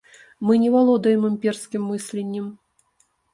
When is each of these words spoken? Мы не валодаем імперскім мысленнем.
Мы 0.49 0.53
не 0.61 0.71
валодаем 0.75 1.27
імперскім 1.29 1.85
мысленнем. 1.91 2.49